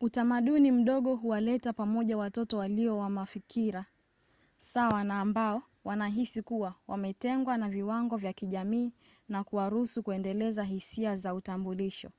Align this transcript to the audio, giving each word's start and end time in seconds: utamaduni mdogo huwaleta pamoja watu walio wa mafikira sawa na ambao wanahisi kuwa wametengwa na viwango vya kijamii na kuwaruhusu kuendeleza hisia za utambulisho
utamaduni 0.00 0.70
mdogo 0.72 1.14
huwaleta 1.16 1.72
pamoja 1.72 2.16
watu 2.18 2.56
walio 2.56 2.98
wa 2.98 3.10
mafikira 3.10 3.86
sawa 4.56 5.04
na 5.04 5.20
ambao 5.20 5.62
wanahisi 5.84 6.42
kuwa 6.42 6.74
wametengwa 6.88 7.56
na 7.58 7.68
viwango 7.68 8.16
vya 8.16 8.32
kijamii 8.32 8.92
na 9.28 9.44
kuwaruhusu 9.44 10.02
kuendeleza 10.02 10.64
hisia 10.64 11.16
za 11.16 11.34
utambulisho 11.34 12.10